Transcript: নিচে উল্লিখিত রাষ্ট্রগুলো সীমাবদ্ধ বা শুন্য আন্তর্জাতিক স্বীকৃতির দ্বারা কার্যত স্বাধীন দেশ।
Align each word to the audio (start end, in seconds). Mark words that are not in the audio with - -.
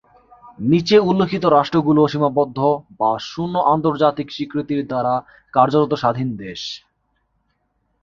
নিচে 0.63 0.97
উল্লিখিত 1.09 1.43
রাষ্ট্রগুলো 1.47 2.01
সীমাবদ্ধ 2.07 2.59
বা 2.99 3.11
শুন্য 3.29 3.55
আন্তর্জাতিক 3.73 4.27
স্বীকৃতির 4.31 4.81
দ্বারা 4.87 5.13
কার্যত 5.53 5.91
স্বাধীন 5.93 6.29
দেশ। 6.43 6.61